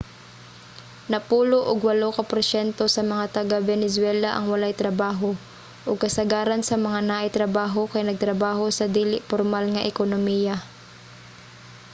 [1.13, 5.29] napulo og walo ka porsyento sa mga taga-venezuela ang walay trabaho
[5.87, 10.55] ug kasagaran sa mga naay trabaho kay nagtrabaho sa dili pormal nga ekonomiya